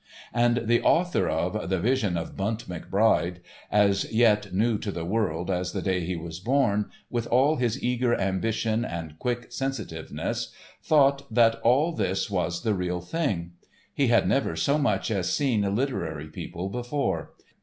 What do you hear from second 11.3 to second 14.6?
that all this was the real thing. He had never